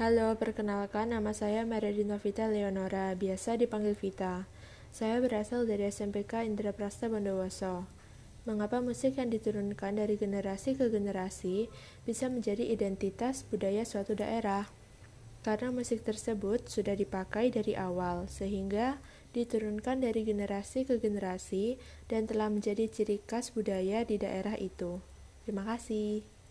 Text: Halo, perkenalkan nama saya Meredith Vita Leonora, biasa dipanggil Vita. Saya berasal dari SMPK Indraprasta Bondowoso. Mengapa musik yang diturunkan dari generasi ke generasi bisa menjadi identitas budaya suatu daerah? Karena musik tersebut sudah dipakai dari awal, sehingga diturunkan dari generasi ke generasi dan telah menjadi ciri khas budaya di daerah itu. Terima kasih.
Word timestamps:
Halo, 0.00 0.32
perkenalkan 0.40 1.12
nama 1.12 1.36
saya 1.36 1.68
Meredith 1.68 2.08
Vita 2.24 2.48
Leonora, 2.48 3.12
biasa 3.12 3.60
dipanggil 3.60 3.92
Vita. 3.92 4.48
Saya 4.88 5.20
berasal 5.20 5.68
dari 5.68 5.84
SMPK 5.84 6.48
Indraprasta 6.48 7.12
Bondowoso. 7.12 7.84
Mengapa 8.48 8.80
musik 8.80 9.20
yang 9.20 9.28
diturunkan 9.28 10.00
dari 10.00 10.16
generasi 10.16 10.80
ke 10.80 10.88
generasi 10.88 11.68
bisa 12.08 12.32
menjadi 12.32 12.72
identitas 12.72 13.44
budaya 13.44 13.84
suatu 13.84 14.16
daerah? 14.16 14.72
Karena 15.44 15.68
musik 15.68 16.08
tersebut 16.08 16.72
sudah 16.72 16.96
dipakai 16.96 17.52
dari 17.52 17.76
awal, 17.76 18.32
sehingga 18.32 18.96
diturunkan 19.36 20.00
dari 20.00 20.24
generasi 20.24 20.88
ke 20.88 20.96
generasi 21.04 21.76
dan 22.08 22.24
telah 22.24 22.48
menjadi 22.48 22.88
ciri 22.88 23.20
khas 23.28 23.52
budaya 23.52 24.08
di 24.08 24.16
daerah 24.16 24.56
itu. 24.56 25.04
Terima 25.44 25.68
kasih. 25.68 26.41